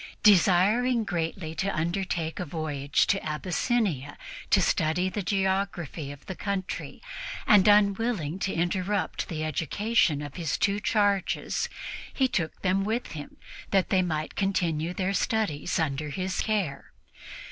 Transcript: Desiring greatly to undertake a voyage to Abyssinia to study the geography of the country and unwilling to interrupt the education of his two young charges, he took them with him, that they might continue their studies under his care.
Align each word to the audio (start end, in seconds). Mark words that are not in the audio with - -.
Desiring 0.23 1.03
greatly 1.03 1.53
to 1.53 1.71
undertake 1.71 2.39
a 2.39 2.43
voyage 2.45 3.05
to 3.05 3.23
Abyssinia 3.23 4.17
to 4.49 4.59
study 4.59 5.09
the 5.09 5.21
geography 5.21 6.11
of 6.11 6.25
the 6.25 6.33
country 6.33 7.03
and 7.45 7.67
unwilling 7.67 8.39
to 8.39 8.51
interrupt 8.51 9.29
the 9.29 9.43
education 9.43 10.23
of 10.23 10.37
his 10.37 10.57
two 10.57 10.71
young 10.71 10.81
charges, 10.81 11.69
he 12.11 12.27
took 12.27 12.63
them 12.63 12.83
with 12.83 13.11
him, 13.11 13.37
that 13.69 13.89
they 13.89 14.01
might 14.01 14.33
continue 14.33 14.91
their 14.91 15.13
studies 15.13 15.77
under 15.77 16.09
his 16.09 16.41
care. 16.41 16.93